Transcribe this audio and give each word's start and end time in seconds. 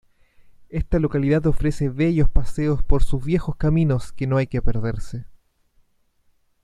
Esta 0.69 0.97
localidad 0.97 1.45
ofrece 1.45 1.89
bellos 1.89 2.27
paseos 2.27 2.81
por 2.81 3.03
sus 3.03 3.23
viejos 3.23 3.55
caminos 3.55 4.11
que 4.11 4.25
no 4.25 4.37
hay 4.37 4.47
que 4.47 4.59
perderse. 4.63 5.25